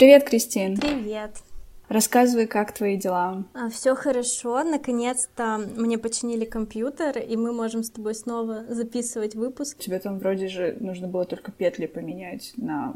[0.00, 0.78] Привет, Кристин.
[0.78, 1.42] Привет.
[1.88, 3.44] Рассказывай, как твои дела?
[3.52, 4.62] А, Все хорошо.
[4.62, 9.76] Наконец-то мне починили компьютер, и мы можем с тобой снова записывать выпуск.
[9.78, 12.94] Тебе там вроде же нужно было только петли поменять на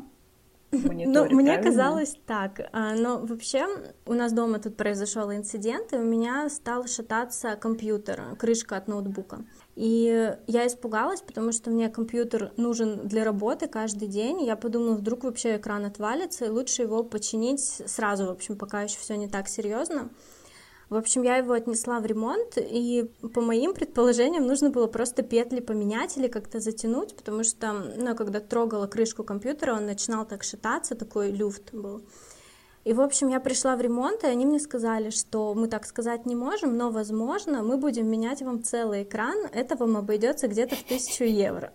[0.83, 1.63] Ну, мне правильно?
[1.63, 2.61] казалось так.
[2.73, 3.67] А, Но вообще
[4.07, 9.45] у нас дома тут произошел инцидент, и у меня стал шататься компьютер, крышка от ноутбука.
[9.77, 14.45] И я испугалась, потому что мне компьютер нужен для работы каждый день.
[14.45, 18.99] Я подумала, вдруг вообще экран отвалится, и лучше его починить сразу, в общем, пока еще
[18.99, 20.11] все не так серьезно.
[20.91, 25.61] В общем, я его отнесла в ремонт, и по моим предположениям нужно было просто петли
[25.61, 30.95] поменять или как-то затянуть, потому что, ну, когда трогала крышку компьютера, он начинал так шататься,
[30.95, 32.03] такой люфт был.
[32.85, 36.27] И, в общем, я пришла в ремонт, и они мне сказали, что мы так сказать
[36.27, 40.83] не можем, но, возможно, мы будем менять вам целый экран, это вам обойдется где-то в
[40.83, 41.73] тысячу евро.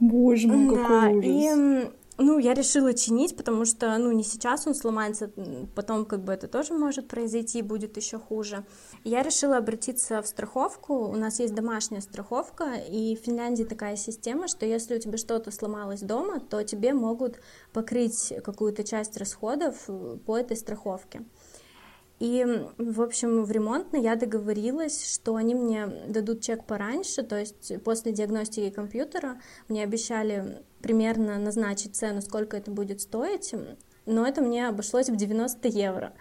[0.00, 1.30] Боже мой, Да, какой ужас.
[1.30, 5.30] и ну, я решила чинить, потому что, ну, не сейчас он сломается,
[5.74, 8.64] потом как бы это тоже может произойти, будет еще хуже.
[9.02, 14.46] Я решила обратиться в страховку, у нас есть домашняя страховка, и в Финляндии такая система,
[14.46, 17.40] что если у тебя что-то сломалось дома, то тебе могут
[17.72, 21.24] покрыть какую-то часть расходов э, по этой страховке.
[22.20, 22.46] И,
[22.78, 28.12] в общем, в ремонтной я договорилась, что они мне дадут чек пораньше, то есть после
[28.12, 33.54] диагностики компьютера мне обещали примерно назначить цену, сколько это будет стоить,
[34.06, 36.12] но это мне обошлось в 90 евро.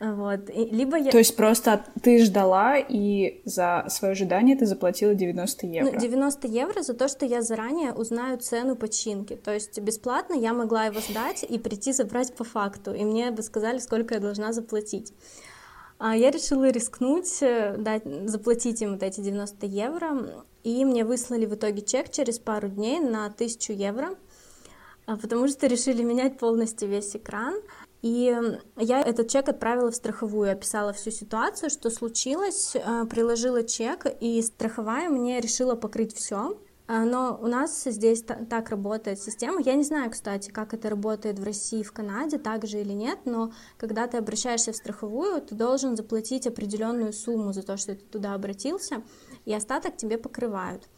[0.00, 0.48] Вот.
[0.48, 1.10] И либо я...
[1.10, 5.98] То есть просто ты ждала, и за свое ожидание ты заплатила 90 Ну, евро.
[5.98, 9.36] 90 евро за то, что я заранее узнаю цену починки.
[9.36, 12.94] То есть бесплатно я могла его сдать и прийти забрать по факту.
[12.94, 15.12] И мне бы сказали, сколько я должна заплатить.
[15.98, 20.44] А я решила рискнуть, э, дать, заплатить им вот эти 90 евро.
[20.64, 24.14] И мне выслали в итоге чек через пару дней на 1000 евро,
[25.04, 27.54] а, потому что решили менять полностью весь экран.
[28.02, 28.34] И
[28.76, 34.40] я этот чек отправила в страховую, описала всю ситуацию, что случилось, э, приложила чек, и
[34.42, 36.56] страховая мне решила покрыть все.
[36.88, 39.60] Но у нас здесь та- так работает система.
[39.62, 43.20] Я не знаю, кстати, как это работает в России, в Канаде, так же или нет,
[43.26, 48.04] но когда ты обращаешься в страховую, ты должен заплатить определенную сумму за то, что ты
[48.04, 49.04] туда обратился,
[49.44, 50.88] и остаток тебе покрывают.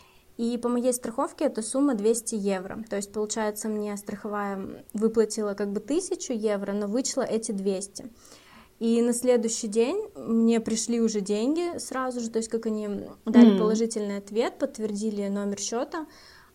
[0.43, 2.85] И по моей страховке эта сумма 200 евро.
[2.91, 8.07] То есть, получается, мне страховая выплатила как бы 1000 евро, но вычла эти 200.
[8.81, 12.89] И на следующий день мне пришли уже деньги сразу же, то есть как они
[13.25, 13.59] дали М.
[13.59, 16.07] положительный ответ, подтвердили номер счета.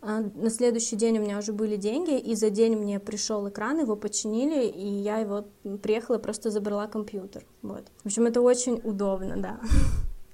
[0.01, 3.79] А На следующий день у меня уже были деньги, и за день мне пришел экран,
[3.79, 5.45] его починили, и я его
[5.81, 7.45] приехала, просто забрала компьютер.
[7.61, 7.85] Вот.
[8.03, 9.59] В общем, это очень удобно, да.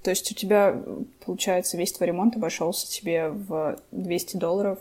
[0.04, 0.84] То есть у тебя,
[1.26, 4.80] получается, весь твой ремонт обошелся тебе в 200 долларов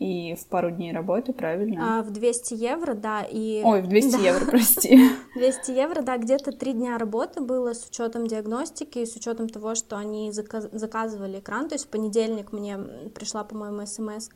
[0.00, 1.98] и в пару дней работы, правильно?
[1.98, 3.62] А в 200 евро, да, и...
[3.64, 4.18] Ой, в 200 Да.
[4.18, 4.98] евро, прости.
[5.36, 9.74] 200 евро, да, где-то три дня работы было с учетом диагностики и с учетом того,
[9.74, 11.68] что они заказ- заказывали экран.
[11.68, 12.78] То есть в понедельник мне
[13.14, 14.28] пришла, по-моему, смс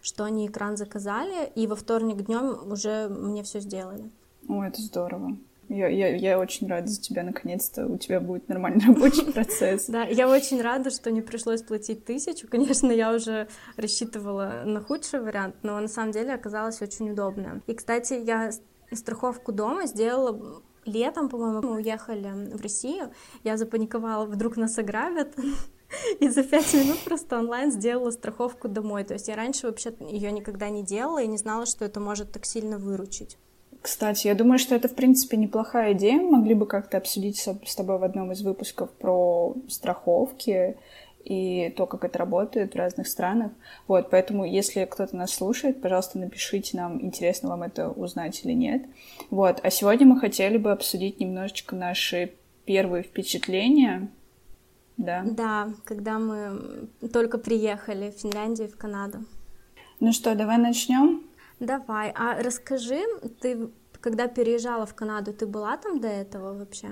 [0.00, 4.10] что они экран заказали, и во вторник днем уже мне все сделали.
[4.48, 5.36] Ой, это здорово.
[5.68, 9.86] Я, я, я очень рада за тебя, наконец-то у тебя будет нормальный рабочий процесс.
[9.86, 12.48] Да, я очень рада, что не пришлось платить тысячу.
[12.48, 17.62] Конечно, я уже рассчитывала на худший вариант, но на самом деле оказалось очень удобно.
[17.66, 18.50] И, кстати, я
[18.92, 23.12] страховку дома сделала летом, по-моему, мы уехали в Россию.
[23.44, 25.34] Я запаниковала, вдруг нас ограбят.
[26.20, 29.04] И за пять минут просто онлайн сделала страховку домой.
[29.04, 32.32] То есть я раньше вообще ее никогда не делала и не знала, что это может
[32.32, 33.38] так сильно выручить.
[33.80, 36.20] Кстати, я думаю, что это, в принципе, неплохая идея.
[36.20, 40.76] Мы могли бы как-то обсудить с тобой в одном из выпусков про страховки
[41.24, 43.52] и то, как это работает в разных странах.
[43.86, 48.82] Вот, поэтому, если кто-то нас слушает, пожалуйста, напишите нам, интересно вам это узнать или нет.
[49.30, 52.32] Вот, а сегодня мы хотели бы обсудить немножечко наши
[52.64, 54.08] первые впечатления.
[54.96, 55.22] Да.
[55.24, 59.18] Да, когда мы только приехали в Финляндию в Канаду.
[60.00, 61.27] Ну что, давай начнем.
[61.60, 63.00] Давай, а расскажи,
[63.40, 63.70] ты
[64.00, 66.88] когда переезжала в Канаду, ты была там до этого вообще?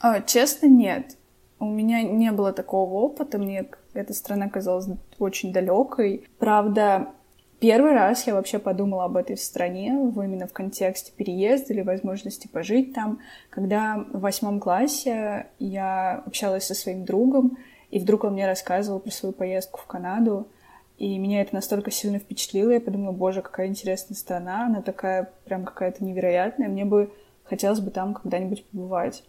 [0.00, 1.16] А, честно, нет.
[1.58, 4.86] У меня не было такого опыта, мне эта страна казалась
[5.18, 6.26] очень далекой.
[6.38, 7.12] Правда,
[7.58, 12.94] первый раз я вообще подумала об этой стране именно в контексте переезда или возможности пожить
[12.94, 13.20] там,
[13.50, 17.58] когда в восьмом классе я общалась со своим другом,
[17.90, 20.48] и вдруг он мне рассказывал про свою поездку в Канаду,
[21.00, 25.64] И меня это настолько сильно впечатлило, я подумала, боже, какая интересная страна, она такая прям
[25.64, 27.10] какая-то невероятная, мне бы
[27.44, 29.24] хотелось бы там когда-нибудь побывать.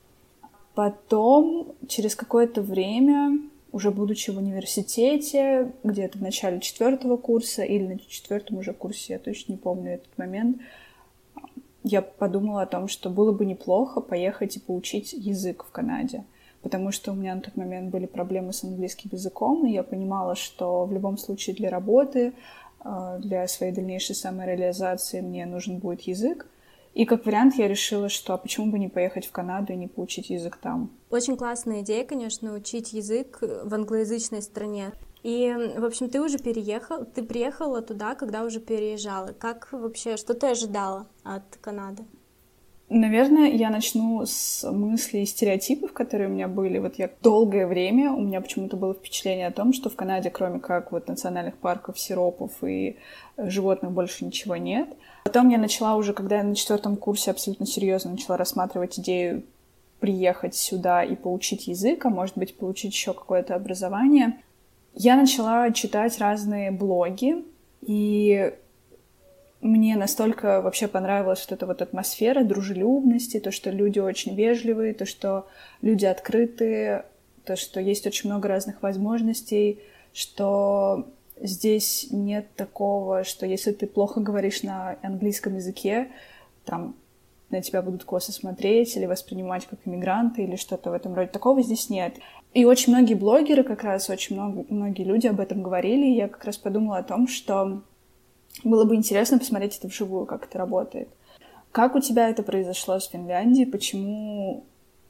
[0.75, 3.39] Потом, через какое-то время,
[3.71, 9.19] уже будучи в университете, где-то в начале четвертого курса или на четвертом уже курсе, я
[9.19, 10.57] точно не помню этот момент,
[11.83, 16.25] я подумала о том, что было бы неплохо поехать и поучить язык в Канаде,
[16.61, 20.35] потому что у меня на тот момент были проблемы с английским языком, и я понимала,
[20.35, 22.33] что в любом случае для работы,
[22.83, 26.47] э, для своей дальнейшей самореализации мне нужен будет язык.
[26.93, 29.87] И как вариант я решила, что а почему бы не поехать в Канаду и не
[29.87, 30.91] поучить язык там.
[31.09, 34.91] Очень классная идея, конечно, учить язык в англоязычной стране.
[35.23, 39.33] И, в общем, ты уже переехал, ты приехала туда, когда уже переезжала.
[39.33, 42.03] Как вообще, что ты ожидала от Канады?
[42.93, 46.77] Наверное, я начну с мыслей и стереотипов, которые у меня были.
[46.77, 50.59] Вот я долгое время, у меня почему-то было впечатление о том, что в Канаде, кроме
[50.59, 52.97] как вот национальных парков, сиропов и
[53.37, 54.89] животных, больше ничего нет.
[55.23, 59.43] Потом я начала уже, когда я на четвертом курсе абсолютно серьезно начала рассматривать идею
[60.01, 64.41] приехать сюда и поучить язык, а может быть, получить еще какое-то образование,
[64.95, 67.45] я начала читать разные блоги,
[67.79, 68.53] и
[69.61, 75.05] мне настолько вообще понравилась вот эта вот атмосфера дружелюбности, то, что люди очень вежливые, то,
[75.05, 75.47] что
[75.81, 77.05] люди открытые,
[77.45, 79.79] то, что есть очень много разных возможностей,
[80.13, 81.07] что
[81.39, 86.09] здесь нет такого, что если ты плохо говоришь на английском языке,
[86.65, 86.95] там
[87.49, 91.29] на тебя будут косо смотреть или воспринимать как иммигранта или что-то в этом роде.
[91.29, 92.15] Такого здесь нет.
[92.53, 96.27] И очень многие блогеры, как раз очень много, многие люди об этом говорили, и я
[96.27, 97.81] как раз подумала о том, что
[98.63, 101.09] было бы интересно посмотреть это вживую, как это работает.
[101.71, 103.65] Как у тебя это произошло с Финляндией?
[103.65, 104.65] Почему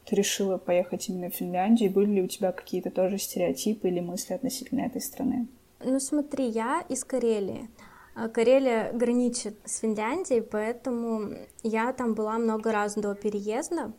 [0.05, 1.91] ты решила поехать именно в Финляндию?
[1.91, 5.47] Были ли у тебя какие-то тоже стереотипы или мысли относительно этой страны?
[5.83, 7.69] Ну смотри, я из Карелии.
[8.13, 11.33] А Карелия граничит с Финляндией, поэтому
[11.63, 13.93] я там была много раз до переезда.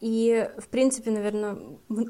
[0.00, 1.56] И, в принципе, наверное,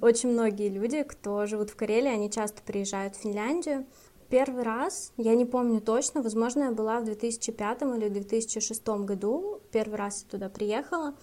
[0.00, 3.86] очень многие люди, кто живут в Карелии, они часто приезжают в Финляндию.
[4.28, 9.96] Первый раз, я не помню точно, возможно, я была в 2005 или 2006 году, первый
[9.96, 11.14] раз я туда приехала.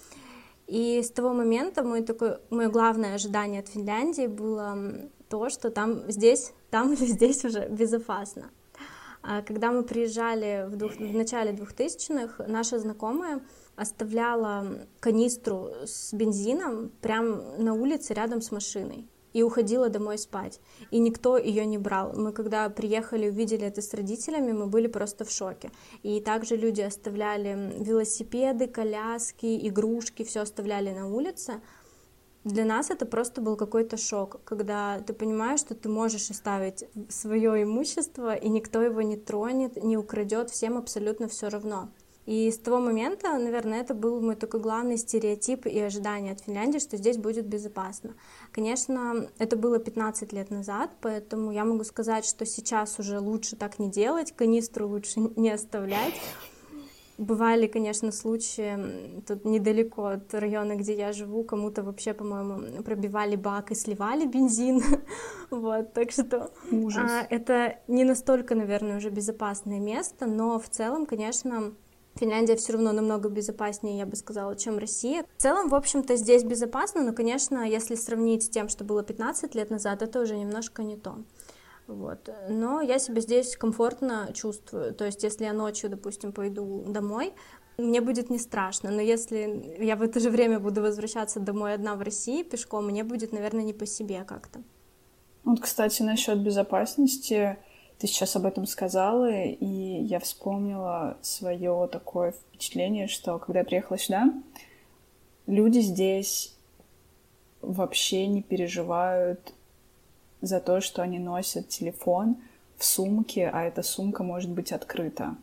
[0.68, 6.10] И с того момента мой такой, мое главное ожидание от Финляндии было то, что там
[6.12, 8.52] здесь, там или здесь уже безопасно.
[9.24, 13.42] А когда мы приезжали в, двух, в начале 2000-х, наша знакомая
[13.76, 20.60] оставляла канистру с бензином прямо на улице рядом с машиной и уходила домой спать.
[20.92, 22.14] И никто ее не брал.
[22.14, 25.72] Мы когда приехали, увидели это с родителями, мы были просто в шоке.
[26.04, 31.62] И также люди оставляли велосипеды, коляски, игрушки, все оставляли на улице.
[32.44, 37.62] Для нас это просто был какой-то шок, когда ты понимаешь, что ты можешь оставить свое
[37.62, 41.90] имущество, и никто его не тронет, не украдет, всем абсолютно все равно.
[42.26, 46.78] И с того момента, наверное, это был мой такой главный стереотип и ожидание от Финляндии,
[46.78, 48.14] что здесь будет безопасно.
[48.52, 53.80] Конечно, это было 15 лет назад, поэтому я могу сказать, что сейчас уже лучше так
[53.80, 56.14] не делать, канистру лучше не оставлять.
[57.18, 63.72] Бывали, конечно, случаи тут недалеко от района, где я живу, кому-то вообще, по-моему, пробивали бак
[63.72, 64.82] и сливали бензин.
[65.52, 67.12] вот, так что Ужас.
[67.12, 71.74] А, это не настолько, наверное, уже безопасное место, но в целом, конечно,
[72.16, 75.24] Финляндия все равно намного безопаснее, я бы сказала, чем Россия.
[75.38, 79.56] В целом, в общем-то, здесь безопасно, но, конечно, если сравнить с тем, что было 15
[79.56, 81.16] лет назад, это уже немножко не то.
[81.88, 82.30] Вот.
[82.50, 84.94] Но я себя здесь комфортно чувствую.
[84.94, 87.34] То есть, если я ночью, допустим, пойду домой,
[87.78, 88.92] мне будет не страшно.
[88.92, 93.04] Но если я в это же время буду возвращаться домой одна в России пешком, мне
[93.04, 94.62] будет, наверное, не по себе как-то.
[95.44, 97.58] Вот, кстати, насчет безопасности,
[98.02, 104.00] ты сейчас об этом сказала, и я вспомнила свое такое впечатление, что когда я приехала
[104.00, 104.34] сюда,
[105.46, 106.56] люди здесь
[107.62, 109.54] вообще не переживают
[110.42, 112.38] за то, что они носят телефон
[112.76, 115.36] в сумке, а эта сумка может быть открыта.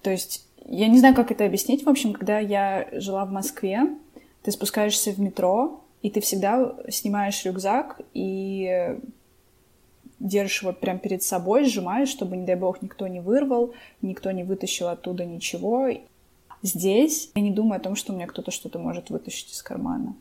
[0.00, 1.84] То есть я не знаю, как это объяснить.
[1.84, 3.80] В общем, когда я жила в Москве,
[4.42, 8.98] ты спускаешься в метро, и ты всегда снимаешь рюкзак и
[10.20, 13.72] держишь его прямо перед собой, сжимаешь, чтобы, не дай бог, никто не вырвал,
[14.02, 15.88] никто не вытащил оттуда ничего.
[16.62, 20.14] Здесь я не думаю о том, что у меня кто-то что-то может вытащить из кармана.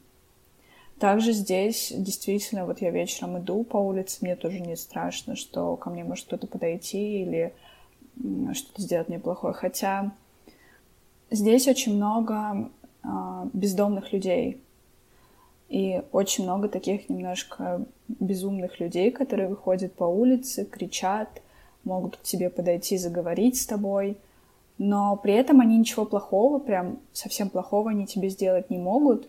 [1.00, 5.90] Также здесь действительно, вот я вечером иду по улице, мне тоже не страшно, что ко
[5.90, 7.54] мне может кто-то подойти или
[8.54, 9.54] что-то сделать мне плохое.
[9.54, 10.12] Хотя
[11.30, 12.70] здесь очень много
[13.04, 14.60] а, бездомных людей,
[15.70, 21.42] и очень много таких немножко безумных людей, которые выходят по улице, кричат,
[21.84, 24.18] могут к тебе подойти, заговорить с тобой,
[24.78, 29.28] но при этом они ничего плохого, прям совсем плохого они тебе сделать не могут.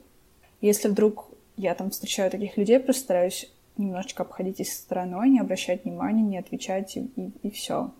[0.61, 5.85] Если вдруг я там встречаю таких людей, просто стараюсь немножечко обходить их стороной, не обращать
[5.85, 7.91] внимания, не отвечать и, и, и все.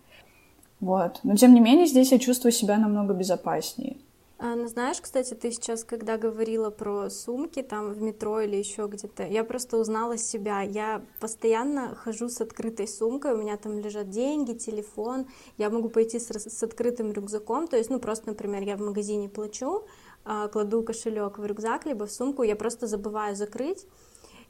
[0.79, 1.19] Вот.
[1.23, 3.97] Но тем не менее, здесь я чувствую себя намного безопаснее.
[4.41, 8.87] А, ну, знаешь, кстати, ты сейчас, когда говорила про сумки там в метро или еще
[8.87, 10.61] где-то, я просто узнала себя.
[10.61, 15.27] Я постоянно хожу с открытой сумкой, у меня там лежат деньги, телефон,
[15.57, 19.27] я могу пойти с, с открытым рюкзаком, то есть, ну, просто, например, я в магазине
[19.27, 19.83] плачу,
[20.23, 23.87] а, кладу кошелек в рюкзак, либо в сумку, я просто забываю закрыть,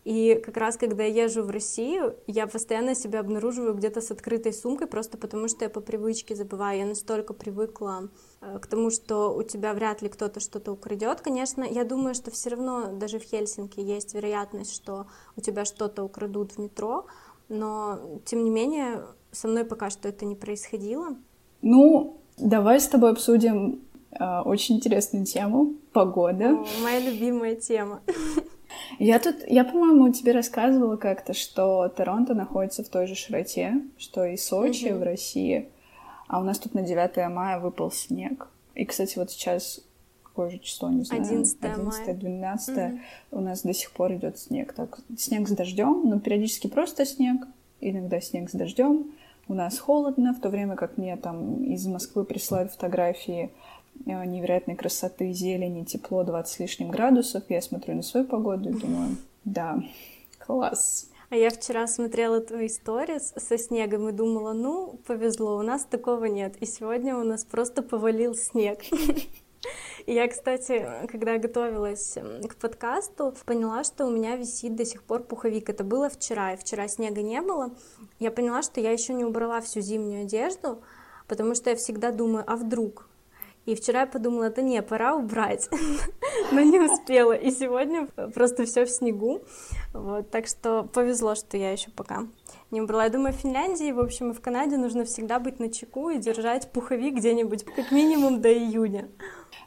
[0.05, 4.53] и как раз, когда я езжу в Россию, я постоянно себя обнаруживаю где-то с открытой
[4.53, 6.79] сумкой, просто потому что я по привычке забываю.
[6.79, 8.09] Я настолько привыкла
[8.41, 11.21] э, к тому, что у тебя вряд ли кто-то что-то украдет.
[11.21, 16.03] Конечно, я думаю, что все равно даже в Хельсинки есть вероятность, что у тебя что-то
[16.03, 17.05] украдут в метро,
[17.49, 21.17] но тем не менее со мной пока что это не происходило.
[21.61, 26.51] Ну, давай с тобой обсудим э, очень интересную тему погода.
[26.51, 28.01] О, моя любимая тема.
[28.99, 34.25] Я тут, я, по-моему, тебе рассказывала как-то, что Торонто находится в той же широте, что
[34.25, 34.99] и Сочи mm-hmm.
[34.99, 35.69] в России,
[36.27, 38.47] а у нас тут на 9 мая выпал снег.
[38.75, 39.81] И, кстати, вот сейчас
[40.23, 42.99] какое же число, не знаю, 11, 11 12 mm-hmm.
[43.31, 44.73] у нас до сих пор идет снег.
[44.73, 47.45] Так, снег с дождем, но периодически просто снег,
[47.81, 49.11] иногда снег с дождем.
[49.47, 53.51] У нас холодно, в то время как мне там из Москвы присылают фотографии
[54.05, 57.43] невероятной красоты, зелени, тепло, 20 с лишним градусов.
[57.49, 59.81] Я смотрю на свою погоду и думаю, да,
[60.39, 61.09] класс.
[61.29, 66.25] А я вчера смотрела твои истории со снегом и думала, ну, повезло, у нас такого
[66.25, 66.55] нет.
[66.59, 68.79] И сегодня у нас просто повалил снег.
[70.07, 75.69] Я, кстати, когда готовилась к подкасту, поняла, что у меня висит до сих пор пуховик.
[75.69, 77.75] Это было вчера, и вчера снега не было.
[78.17, 80.81] Я поняла, что я еще не убрала всю зимнюю одежду,
[81.27, 83.08] потому что я всегда думаю, а вдруг?
[83.69, 85.69] И вчера я подумала, это не, пора убрать,
[86.51, 87.33] но не успела.
[87.33, 89.41] И сегодня просто все в снегу.
[89.93, 92.23] Вот, так что повезло, что я еще пока
[92.71, 93.03] не убрала.
[93.03, 96.17] Я думаю, в Финляндии, в общем, и в Канаде нужно всегда быть на чеку и
[96.17, 99.07] держать пуховик где-нибудь как минимум до июня.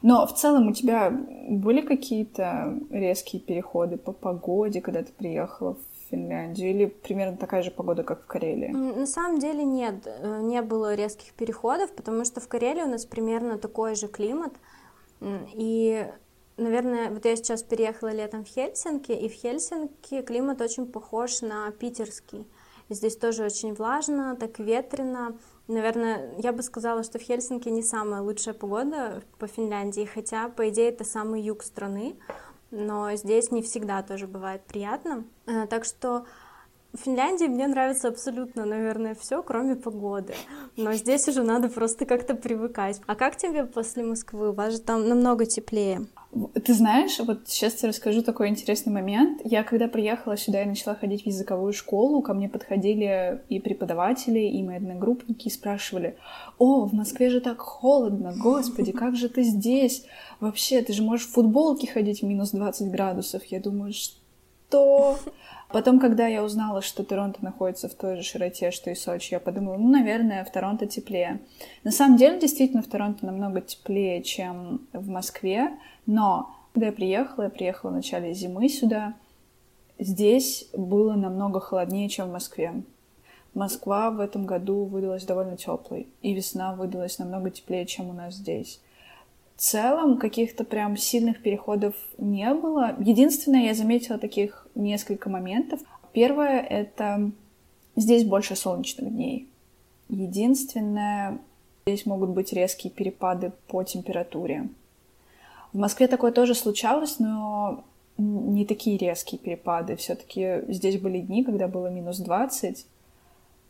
[0.01, 5.92] Но в целом у тебя были какие-то резкие переходы по погоде, когда ты приехала в
[6.13, 6.69] Финляндию?
[6.69, 8.67] Или примерно такая же погода, как в Карелии?
[8.67, 13.05] На самом деле нет, э, не было резких переходов, потому что в Карелии у нас
[13.05, 14.53] примерно такой же климат.
[15.53, 16.05] И,
[16.57, 21.71] наверное, вот я сейчас переехала летом в Хельсинки, и в Хельсинки климат очень похож на
[21.71, 22.45] питерский.
[22.89, 25.37] Здесь тоже очень влажно, так ветрено.
[25.67, 30.69] Наверное, я бы сказала, что в Хельсинки не самая лучшая погода по Финляндии, хотя, по
[30.69, 32.17] идее, это самый юг страны
[32.73, 35.25] но здесь не всегда тоже бывает приятно.
[35.45, 36.25] Э, так что
[36.91, 40.33] в Финляндии мне нравится абсолютно, наверное, все, кроме погоды.
[40.75, 42.99] Но здесь уже надо просто как-то привыкать.
[43.05, 44.49] А как тебе после Москвы?
[44.49, 46.07] У вас же там намного теплее.
[46.65, 49.41] Ты знаешь, вот сейчас я расскажу такой интересный момент.
[49.43, 54.39] Я когда приехала сюда и начала ходить в языковую школу, ко мне подходили и преподаватели,
[54.39, 56.17] и мои одногруппники и спрашивали,
[56.57, 60.05] «О, в Москве же так холодно, господи, как же ты здесь?
[60.39, 63.43] Вообще, ты же можешь в футболке ходить в минус 20 градусов».
[63.45, 64.22] Я думаю, что...
[65.69, 69.39] Потом, когда я узнала, что Торонто находится в той же широте, что и Сочи, я
[69.39, 71.39] подумала, ну, наверное, в Торонто теплее.
[71.83, 75.71] На самом деле, действительно, в Торонто намного теплее, чем в Москве,
[76.05, 79.15] но когда я приехала, я приехала в начале зимы сюда,
[79.97, 82.83] здесь было намного холоднее, чем в Москве.
[83.55, 88.35] Москва в этом году выдалась довольно теплой, и весна выдалась намного теплее, чем у нас
[88.35, 88.79] здесь.
[89.63, 92.97] Целом каких-то прям сильных переходов не было.
[92.99, 95.79] Единственное, я заметила таких несколько моментов.
[96.11, 97.31] Первое— это
[97.95, 99.47] здесь больше солнечных дней.
[100.09, 101.39] Единственное,
[101.85, 104.67] здесь могут быть резкие перепады по температуре.
[105.71, 107.85] В Москве такое тоже случалось, но
[108.17, 109.95] не такие резкие перепады.
[109.95, 112.85] Все-таки здесь были дни, когда было минус 20,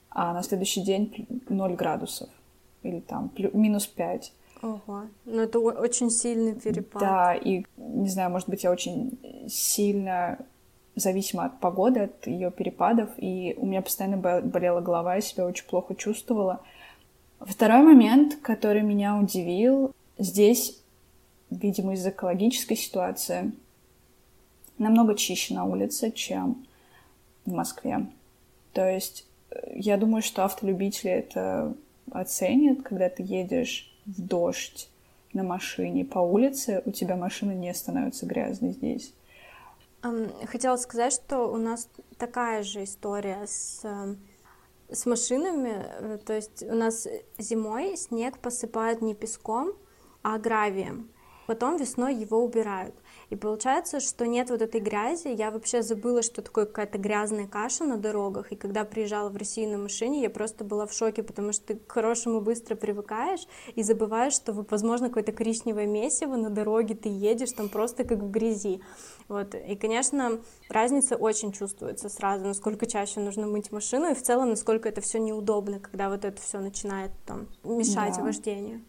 [0.09, 2.29] а на следующий день 0 градусов
[2.81, 4.33] или там минус 5.
[4.63, 7.01] Ого, ну это очень сильный перепад.
[7.01, 10.39] Да, и не знаю, может быть, я очень сильно
[10.95, 15.65] зависима от погоды, от ее перепадов, и у меня постоянно болела голова, я себя очень
[15.65, 16.61] плохо чувствовала.
[17.41, 20.81] Второй момент, который меня удивил, здесь,
[21.49, 23.51] видимо, из-за экологической ситуации,
[24.77, 26.65] намного чище на улице, чем
[27.45, 28.07] в Москве.
[28.71, 31.75] То есть э, я думаю, что автолюбители это
[32.11, 34.89] оценят, когда ты едешь в дождь
[35.33, 39.13] на машине по улице, у тебя машина не становится грязной здесь.
[40.45, 43.83] Хотела сказать, что у нас такая же история с
[44.93, 47.07] с машинами, э, то есть у нас
[47.37, 49.73] зимой снег посыпают не песком,
[50.21, 51.09] а гравием.
[51.47, 52.95] Потом весной его убирают.
[53.33, 55.29] И получается, что нет вот этой грязи.
[55.29, 58.51] Я вообще забыла, что такое какая-то грязная каша на дорогах.
[58.51, 61.75] И когда приезжала в Россию на машине, я просто была в шоке, потому что ты
[61.77, 67.53] к хорошему быстро привыкаешь и забываешь, что, возможно, какое-то коричневое месиво на дороге ты едешь,
[67.53, 68.81] там просто как в грязи.
[69.27, 69.55] Вот.
[69.55, 74.87] И, конечно, разница очень чувствуется сразу, насколько чаще нужно мыть машину, и в целом, насколько
[74.87, 78.21] это все неудобно, когда вот это все начинает там мешать да.
[78.21, 78.81] вождению.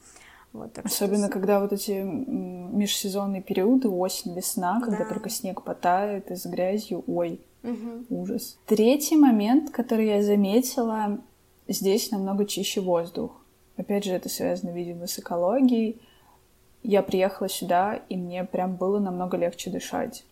[0.54, 5.06] Вот, Особенно, когда вот эти межсезонные периоды, осень, весна, когда да.
[5.06, 8.04] только снег потает и с грязью, ой, угу.
[8.08, 8.56] ужас.
[8.64, 11.18] Третий момент, который я заметила,
[11.66, 13.32] здесь намного чище воздух.
[13.76, 16.00] Опять же, это связано, видимо, с экологией.
[16.84, 20.24] Я приехала сюда, и мне прям было намного легче дышать.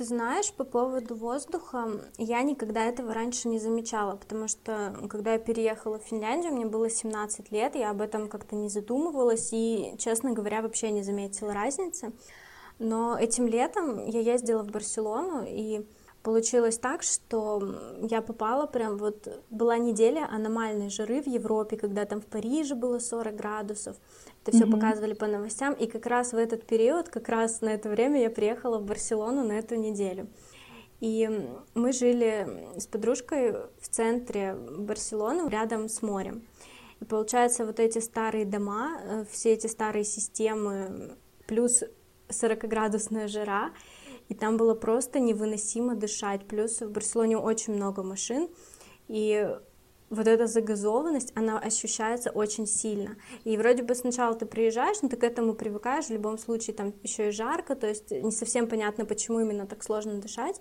[0.00, 5.38] Ты знаешь, по поводу воздуха, я никогда этого раньше не замечала, потому что когда я
[5.38, 10.32] переехала в Финляндию, мне было 17 лет, я об этом как-то не задумывалась и, честно
[10.32, 12.14] говоря, вообще не заметила разницы.
[12.78, 15.86] Но этим летом я ездила в Барселону, и
[16.22, 17.62] получилось так, что
[18.02, 19.42] я попала прям вот...
[19.50, 23.96] Была неделя аномальной жары в Европе, когда там в Париже было 40 градусов,
[24.42, 24.70] это все mm-hmm.
[24.70, 28.30] показывали по новостям, и как раз в этот период, как раз на это время я
[28.30, 30.28] приехала в Барселону на эту неделю.
[31.00, 31.28] И
[31.74, 32.46] мы жили
[32.76, 36.46] с подружкой в центре Барселоны, рядом с морем.
[37.00, 41.82] И получается, вот эти старые дома, э, все эти старые системы, плюс
[42.28, 43.70] 40-градусная жара,
[44.30, 46.46] и там было просто невыносимо дышать.
[46.46, 48.48] Плюс в Барселоне очень много машин,
[49.08, 49.46] и
[50.08, 53.16] вот эта загазованность, она ощущается очень сильно.
[53.44, 56.94] И вроде бы сначала ты приезжаешь, но ты к этому привыкаешь, в любом случае там
[57.02, 60.60] еще и жарко, то есть не совсем понятно, почему именно так сложно дышать.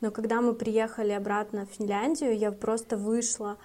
[0.00, 3.58] Но когда мы приехали обратно в Финляндию, я просто вышла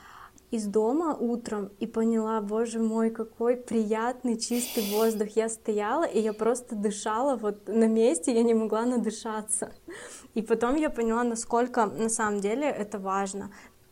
[0.54, 5.30] из дома утром и поняла, боже мой, какой приятный чистый воздух.
[5.36, 9.72] Я стояла, и я просто дышала вот на месте, я не могла надышаться.
[10.36, 13.50] И потом я поняла, насколько на самом деле это важно.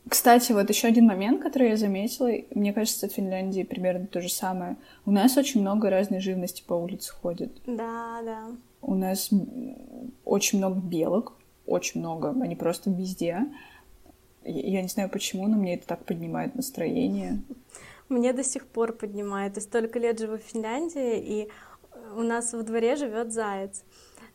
[0.07, 4.29] Кстати, вот еще один момент, который я заметила, мне кажется, в Финляндии примерно то же
[4.29, 4.77] самое.
[5.05, 7.59] У нас очень много разной живности по улице ходит.
[7.65, 8.45] Да, да.
[8.83, 9.31] У нас
[10.25, 11.33] очень много белок,
[11.65, 13.47] очень много, они просто везде.
[14.43, 17.41] Я не знаю почему, но мне это так поднимает настроение.
[18.09, 19.55] Мне до сих пор поднимает.
[19.55, 21.49] Я столько лет живу в Финляндии, и
[22.15, 23.83] у нас во дворе живет заяц.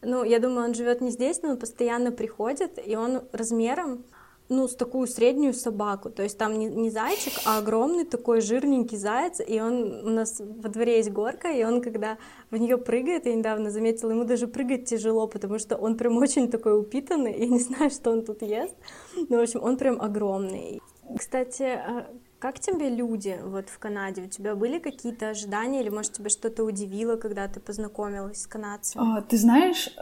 [0.03, 4.05] Ну, я думаю, он живет не здесь, но он постоянно приходит, и он размером
[4.49, 6.11] ну, с такую среднюю собаку.
[6.11, 9.41] То есть там не, не зайчик, а огромный такой жирненький заяц.
[9.47, 12.19] И он у нас во дворе есть горка, и он, когда
[12.51, 16.51] в нее прыгает, я недавно заметила, ему даже прыгать тяжело, потому что он прям очень
[16.51, 18.75] такой упитанный, я не знаю, что он тут ест.
[19.17, 20.81] Ну, в общем, он прям огромный.
[21.17, 22.07] Кстати, а
[22.39, 24.23] как тебе люди вот в Канаде?
[24.23, 29.19] У тебя были какие-то ожидания или, может, тебя что-то удивило, когда ты познакомилась с канадцами?
[29.19, 29.97] А, ты знаешь,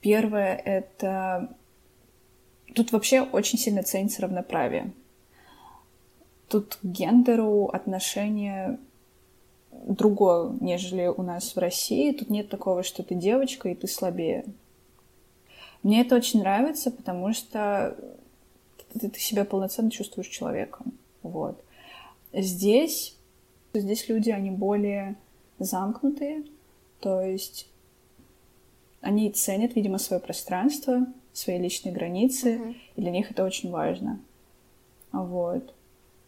[0.00, 1.56] первое— это
[2.74, 4.92] Тут вообще очень сильно ценится равноправие.
[6.48, 8.78] Тут к гендеру отношение
[9.72, 12.12] другое, нежели у нас в России.
[12.12, 14.44] Тут нет такого, что ты девочка и ты слабее.
[15.82, 17.96] Мне это очень нравится, потому что
[18.92, 20.92] ты, ты себя полноценно чувствуешь человеком.
[21.22, 21.62] Вот.
[22.32, 23.16] Здесь,
[23.72, 25.16] здесь люди, они более
[25.58, 26.44] замкнутые,
[27.00, 27.66] то есть
[29.00, 31.06] они ценят, видимо, свое пространство,
[31.40, 32.74] свои личные границы, угу.
[32.96, 34.20] и для них это очень важно.
[35.12, 35.74] Вот.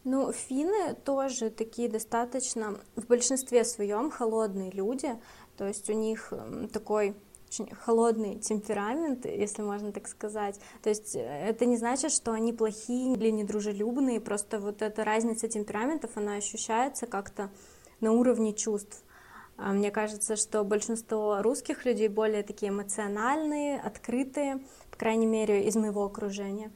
[0.04, 5.10] Ну, финны тоже такие достаточно, в большинстве своем холодные люди,
[5.56, 6.32] то есть у них
[6.72, 7.14] такой
[7.52, 10.58] очень холодный темперамент, если можно так сказать.
[10.82, 15.48] То есть э, это не значит, что они плохие или недружелюбные, просто вот эта разница
[15.48, 17.50] темпераментов, она ощущается как-то
[18.00, 19.04] на уровне чувств.
[19.56, 24.60] А мне кажется, что большинство русских людей более такие эмоциональные, открытые,
[24.90, 26.72] по крайней мере, из моего окружения.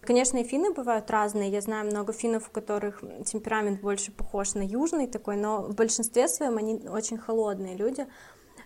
[0.00, 1.50] Конечно, и финны бывают разные.
[1.50, 6.28] Я знаю много финнов, у которых темперамент больше похож на южный такой, но в большинстве
[6.28, 8.06] своем они очень холодные люди.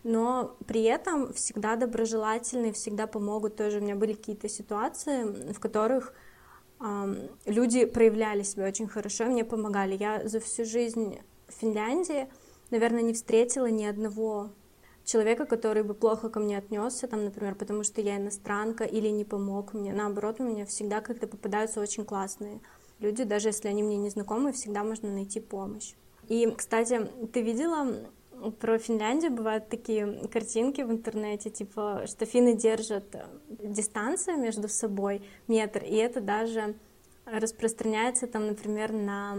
[0.05, 3.57] Но при этом всегда доброжелательные, всегда помогут.
[3.57, 6.13] Тоже у меня были какие-то ситуации, в которых
[6.81, 9.97] э, люди проявляли себя очень хорошо, мне помогали.
[9.97, 12.29] Я за всю жизнь в Финляндии,
[12.73, 14.51] наверное, не встретила ни одного
[15.05, 19.25] человека, который бы плохо ко мне отнесся, там, например, потому что я иностранка или не
[19.25, 19.93] помог мне.
[19.93, 22.61] Наоборот, у меня всегда как-то попадаются очень классные
[22.99, 25.95] люди, даже если они мне не знакомы, всегда можно найти помощь.
[26.29, 28.11] И, кстати, ты видела
[28.61, 33.05] про Финляндию бывают такие картинки в интернете, типа, что финны держат
[33.49, 36.75] дистанцию между собой, метр, и это даже
[37.25, 39.37] распространяется там, например, на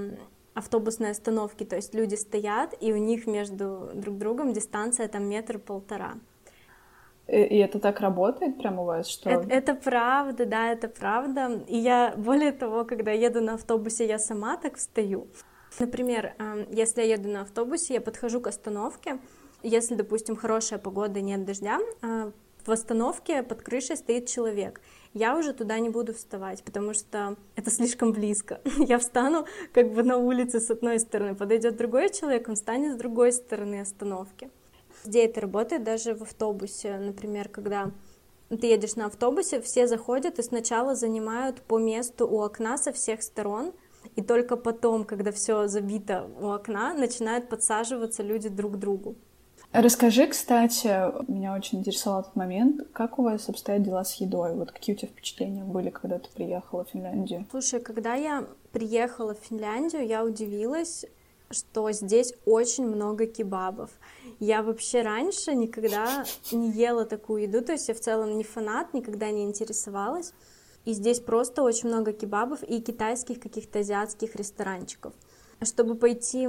[0.54, 6.16] автобусной остановке, то есть люди стоят, и у них между друг другом дистанция там метр-полтора.
[7.28, 9.30] И, и это так работает прямо у вас, что...
[9.30, 11.64] Это, это правда, да, это правда.
[11.68, 15.28] И я, более того, когда еду на автобусе, я сама так встаю.
[15.80, 19.20] Например, эм, если я еду на автобусе, я подхожу к остановке,
[19.64, 22.32] если, допустим, хорошая погода, нет дождя, э,
[22.66, 24.82] в остановке под крышей стоит человек.
[25.14, 28.62] Я уже туда не буду вставать, потому что это слишком близко.
[28.80, 32.98] Я встану как бы на улице с одной стороны, подойдет другой человек, он встанет с
[32.98, 34.50] другой стороны остановки.
[35.06, 37.92] Где это работает даже в автобусе, например, когда
[38.50, 43.22] ты едешь на автобусе, все заходят и сначала занимают по месту у окна со всех
[43.22, 43.74] сторон,
[44.16, 49.16] и только потом, когда все забито у окна, начинают подсаживаться люди друг к другу.
[49.74, 50.88] Расскажи, кстати,
[51.28, 54.54] меня очень интересовал этот момент, как у вас обстоят дела с едой?
[54.54, 57.48] Вот какие у тебя впечатления были, когда ты приехала в Финляндию?
[57.50, 61.06] Слушай, когда я приехала в Финляндию, я удивилась,
[61.50, 63.90] что здесь очень много кебабов.
[64.40, 68.94] Я вообще раньше никогда не ела такую еду, то есть я в целом не фанат,
[68.94, 70.34] никогда не интересовалась.
[70.86, 75.14] И здесь просто очень много кебабов и китайских каких-то азиатских ресторанчиков.
[75.64, 76.48] Чтобы пойти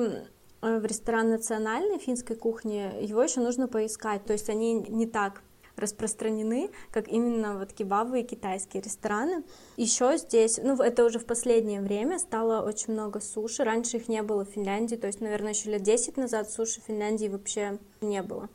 [0.64, 4.24] в ресторан национальной финской кухни, его еще нужно поискать.
[4.24, 5.42] То есть они не так
[5.76, 9.44] распространены, как именно вот кебабы и китайские рестораны.
[9.76, 13.64] Еще здесь, ну это уже в последнее время стало очень много суши.
[13.64, 16.84] Раньше их не было в Финляндии, то есть, наверное, еще лет 10 назад суши в
[16.84, 18.48] Финляндии вообще не было.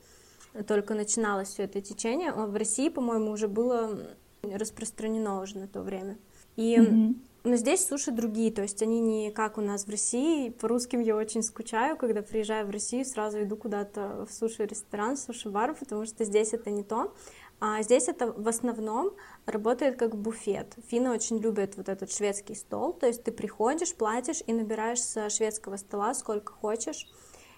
[0.68, 2.32] Только начиналось все это течение.
[2.32, 4.00] А в России, по-моему, уже было
[4.42, 6.18] распространено уже на то время.
[6.56, 7.16] И mm-hmm.
[7.44, 10.50] Но здесь суши другие, то есть они не как у нас в России.
[10.50, 15.74] По русским я очень скучаю, когда приезжаю в Россию, сразу иду куда-то в суши-ресторан, суши-бар,
[15.74, 17.14] потому что здесь это не то.
[17.62, 19.12] А здесь это в основном
[19.46, 20.76] работает как буфет.
[20.88, 25.30] Финны очень любят вот этот шведский стол, то есть ты приходишь, платишь и набираешь с
[25.30, 27.08] шведского стола сколько хочешь.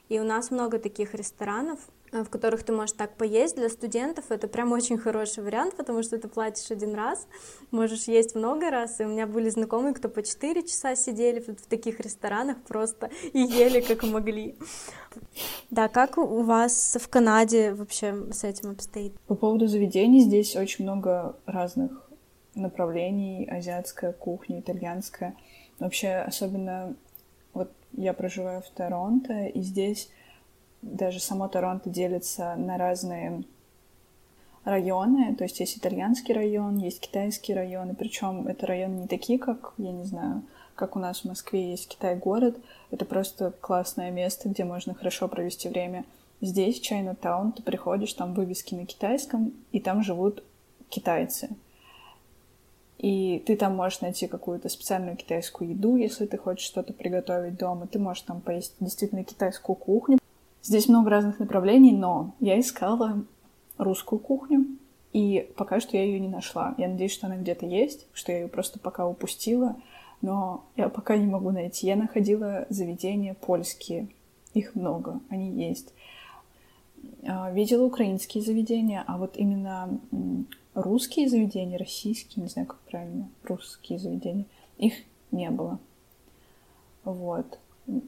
[0.09, 1.79] И у нас много таких ресторанов,
[2.11, 3.55] в которых ты можешь так поесть.
[3.55, 7.27] Для студентов это прям очень хороший вариант, потому что ты платишь один раз,
[7.71, 8.99] можешь есть много раз.
[8.99, 13.39] И у меня были знакомые, кто по 4 часа сидели в таких ресторанах просто и
[13.39, 14.55] ели как могли.
[15.69, 19.13] Да, как у вас в Канаде вообще с этим обстоит?
[19.27, 22.09] По поводу заведений здесь очень много разных
[22.55, 23.47] направлений.
[23.49, 25.35] Азиатская кухня, итальянская.
[25.79, 26.95] Вообще, особенно
[27.53, 30.09] вот я проживаю в Торонто, и здесь
[30.81, 33.43] даже само Торонто делится на разные
[34.63, 39.39] районы, то есть есть итальянский район, есть китайский район, и причем это районы не такие,
[39.39, 40.43] как, я не знаю,
[40.75, 42.57] как у нас в Москве есть Китай-город,
[42.91, 46.05] это просто классное место, где можно хорошо провести время.
[46.41, 50.43] Здесь, в Чайна-таун, ты приходишь, там вывески на китайском, и там живут
[50.89, 51.49] китайцы.
[52.97, 57.87] И ты там можешь найти какую-то специальную китайскую еду, если ты хочешь что-то приготовить дома.
[57.87, 60.19] Ты можешь там поесть действительно китайскую кухню,
[60.63, 63.23] Здесь много разных направлений, но я искала
[63.77, 64.65] русскую кухню,
[65.11, 66.75] и пока что я ее не нашла.
[66.77, 69.75] Я надеюсь, что она где-то есть, что я ее просто пока упустила,
[70.21, 71.87] но я пока не могу найти.
[71.87, 74.07] Я находила заведения польские,
[74.53, 75.93] их много, они есть.
[77.27, 79.99] А, видела украинские заведения, а вот именно
[80.73, 84.45] русские заведения, российские, не знаю, как правильно, русские заведения,
[84.77, 84.93] их
[85.31, 85.79] не было.
[87.03, 87.57] Вот.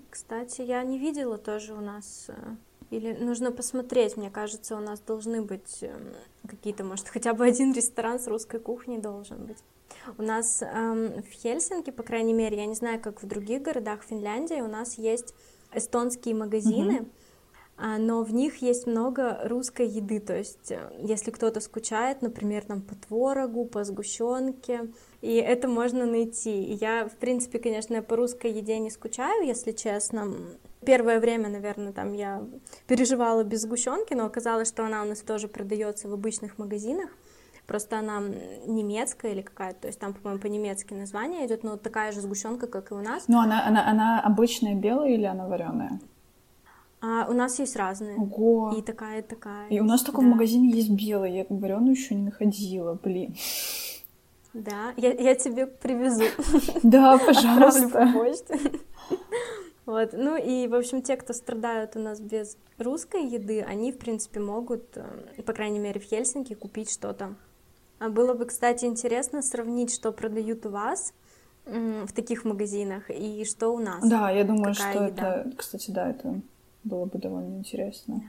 [0.09, 2.25] Кстати, я не видела тоже у нас.
[2.29, 2.55] Э,
[2.89, 6.13] или нужно посмотреть, мне кажется, у нас должны быть эм,
[6.47, 9.57] какие-то, может, хотя бы один ресторан с русской кухней должен быть.
[10.17, 14.03] У нас эм, в Хельсинки, по крайней мере, я не знаю, как в других городах
[14.03, 15.33] Финляндии, у нас есть
[15.73, 17.09] эстонские магазины, mm-hmm
[17.77, 22.81] но в них есть много русской еды, то есть э, если кто-то скучает, например, там
[22.81, 24.91] по творогу, по сгущенке,
[25.23, 26.65] и это можно найти.
[26.65, 30.27] И я, в принципе, конечно, по русской еде не скучаю, если честно.
[30.85, 32.43] Первое время, наверное, там я
[32.87, 37.09] переживала без сгущенки, но оказалось, что она у нас тоже продается в обычных магазинах.
[37.65, 38.21] Просто она
[38.67, 42.91] немецкая или какая-то, то есть там, по-моему, по-немецки название идет, но такая же сгущенка, как
[42.91, 43.29] и у нас.
[43.29, 46.01] Ну, она, она, она обычная белая или она вареная?
[46.99, 48.17] А у нас есть разные.
[48.17, 48.75] Ого.
[48.77, 49.69] И такая, и такая.
[49.69, 50.27] И у нас только да.
[50.27, 51.31] в магазине есть белая.
[51.31, 53.35] Я вареную еще не находила, блин.
[54.53, 56.25] Да, я, я тебе привезу.
[56.83, 58.09] Да, пожалуйста.
[59.85, 63.97] Вот, ну и, в общем, те, кто страдают у нас без русской еды, они, в
[63.97, 67.35] принципе, могут, э, по крайней мере, в Хельсинки купить что-то.
[67.99, 71.13] А было бы, кстати, интересно сравнить, что продают у вас
[71.65, 74.07] в таких магазинах и что у нас.
[74.07, 75.07] Да, я думаю, что еда.
[75.07, 76.41] это, кстати, да, это
[76.83, 78.21] было бы довольно интересно.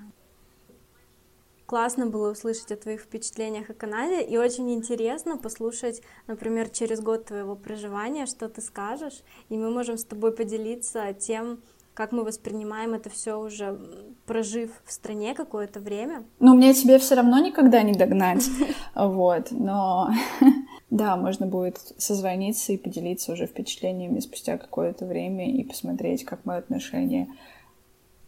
[1.67, 7.25] Классно было услышать о твоих впечатлениях о Канаде, и очень интересно послушать, например, через год
[7.25, 11.61] твоего проживания, что ты скажешь, и мы можем с тобой поделиться тем,
[11.95, 13.79] как мы воспринимаем это все уже,
[14.27, 16.25] прожив в стране какое-то время.
[16.39, 18.45] Ну, мне тебе все равно никогда не догнать,
[18.95, 20.11] вот, но
[20.91, 26.59] да, можно будет созвониться и поделиться уже впечатлениями спустя какое-то время и посмотреть, как мое
[26.59, 27.29] отношение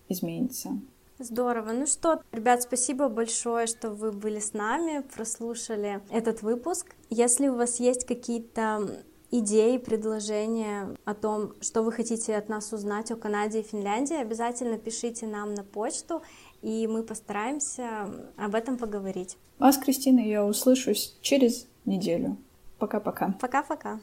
[0.09, 0.71] изменится.
[1.19, 1.73] Здорово.
[1.73, 6.95] Ну что, ребят, спасибо большое, что вы были с нами, прослушали этот выпуск.
[7.09, 13.11] Если у вас есть какие-то идеи, предложения о том, что вы хотите от нас узнать
[13.11, 16.23] о Канаде и Финляндии, обязательно пишите нам на почту,
[16.63, 19.37] и мы постараемся об этом поговорить.
[19.59, 22.37] Вас, Кристина, я услышусь через неделю.
[22.79, 23.35] Пока-пока.
[23.41, 24.01] Пока-пока.